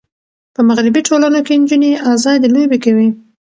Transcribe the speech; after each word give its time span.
په 0.53 0.61
مغربي 0.67 1.01
ټولنو 1.07 1.39
کې 1.47 1.53
نجونې 1.61 1.91
آزادې 2.13 2.47
لوبې 2.55 2.77
کوي. 2.83 3.09